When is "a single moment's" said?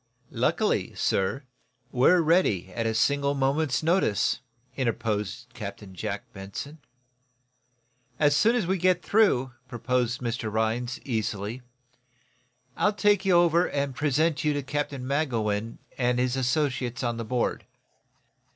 2.87-3.83